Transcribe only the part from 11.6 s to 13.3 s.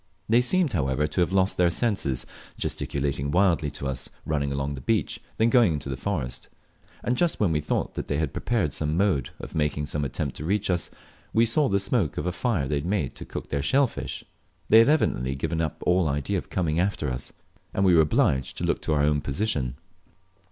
the smoke of a fire they had made to